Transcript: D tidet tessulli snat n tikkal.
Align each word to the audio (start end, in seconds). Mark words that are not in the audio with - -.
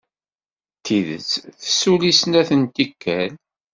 D 0.77 0.81
tidet 0.85 1.29
tessulli 1.61 2.11
snat 2.19 2.49
n 2.59 2.63
tikkal. 2.75 3.31